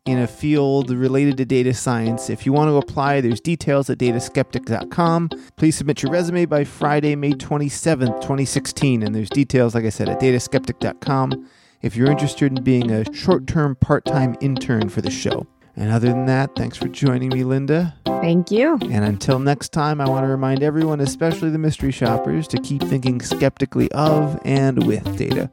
in 0.06 0.20
a 0.20 0.28
field 0.28 0.90
related 0.90 1.38
to 1.38 1.46
data 1.46 1.74
science. 1.74 2.30
If 2.30 2.46
you 2.46 2.54
want 2.54 2.70
to 2.70 2.78
apply, 2.78 3.22
there's 3.22 3.42
details 3.42 3.90
at 3.90 3.98
dataskeptic.com. 3.98 5.30
Please 5.58 5.76
submit 5.76 6.04
your 6.04 6.12
resume 6.12 6.46
by 6.46 6.64
Friday, 6.64 7.16
May 7.16 7.32
27th, 7.32 8.22
2016. 8.22 9.04
And 9.04 9.14
there's 9.14 9.30
details, 9.30 9.76
like 9.76 9.86
I 9.86 9.90
said, 9.90 10.10
at 10.10 10.20
dataskeptic.com 10.20 11.48
if 11.82 11.96
you're 11.96 12.10
interested 12.10 12.58
in 12.58 12.64
being 12.64 12.92
a 12.92 13.14
short 13.14 13.48
term, 13.48 13.76
part 13.76 14.06
time 14.06 14.36
intern 14.42 14.90
for 14.90 15.02
the 15.02 15.12
show. 15.12 15.46
And 15.78 15.92
other 15.92 16.10
than 16.10 16.26
that, 16.26 16.56
thanks 16.56 16.76
for 16.76 16.88
joining 16.88 17.30
me, 17.30 17.44
Linda. 17.44 17.94
Thank 18.06 18.50
you. 18.50 18.80
And 18.82 19.06
until 19.06 19.38
next 19.38 19.72
time, 19.72 20.02
I 20.02 20.10
want 20.10 20.24
to 20.24 20.28
remind 20.28 20.64
everyone, 20.64 21.00
especially 21.00 21.52
the 21.52 21.60
mystery 21.60 21.92
shoppers, 21.92 22.48
to 22.50 22.58
keep 22.58 22.82
thinking 22.82 23.22
skeptically 23.22 23.92
of 23.92 24.40
and 24.44 24.86
with 24.88 25.18
data. 25.18 25.52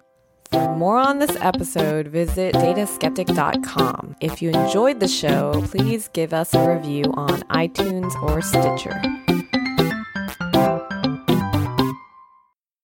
For 0.51 0.75
more 0.77 0.97
on 0.97 1.19
this 1.19 1.37
episode, 1.41 2.09
visit 2.09 2.55
dataskeptic.com. 2.55 4.17
If 4.21 4.41
you 4.41 4.51
enjoyed 4.51 5.01
the 5.01 5.09
show, 5.09 5.63
please 5.67 6.09
give 6.09 6.33
us 6.33 6.55
a 6.55 6.75
review 6.75 7.05
on 7.15 7.43
iTunes 7.43 8.15
or 8.23 8.41
Stitcher. 8.41 9.24